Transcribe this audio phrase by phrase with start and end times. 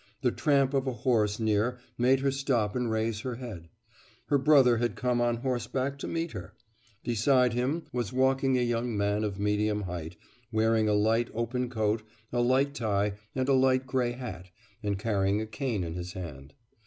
[0.23, 3.69] The tramp of a horse near made her stop and raise her head....
[4.29, 6.55] Her brother had come on horseback to meet her;
[7.03, 10.15] beside him was walking a young man of medium height,
[10.51, 12.01] wearing a light open coat,
[12.33, 14.49] a light tie, and a light grey hat,
[14.81, 16.55] and carrying a cane in his hand.